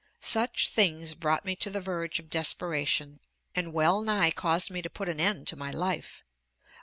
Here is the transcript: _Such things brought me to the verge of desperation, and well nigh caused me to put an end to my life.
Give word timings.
_Such 0.25 0.69
things 0.69 1.13
brought 1.13 1.45
me 1.45 1.55
to 1.57 1.69
the 1.69 1.79
verge 1.79 2.17
of 2.17 2.31
desperation, 2.31 3.19
and 3.53 3.71
well 3.71 4.01
nigh 4.01 4.31
caused 4.31 4.71
me 4.71 4.81
to 4.81 4.89
put 4.89 5.07
an 5.07 5.19
end 5.19 5.47
to 5.49 5.55
my 5.55 5.69
life. 5.69 6.23